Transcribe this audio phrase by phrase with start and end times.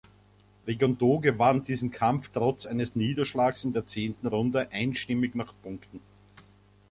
[0.65, 5.99] Rigondeaux gewann diesen Kampf trotz eines Niederschlags in der zehnten Runde einstimmig nach Punkten.